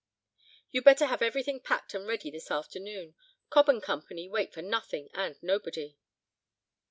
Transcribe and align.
You'd 0.71 0.83
better 0.83 1.05
have 1.05 1.21
everything 1.21 1.59
packed 1.59 1.93
and 1.93 2.07
ready 2.07 2.31
this 2.31 2.49
afternoon. 2.49 3.13
Cobb 3.51 3.69
and 3.69 3.83
Co. 3.83 4.01
wait 4.09 4.51
for 4.51 4.63
nothing 4.63 5.09
and 5.13 5.35
nobody." 5.43 5.95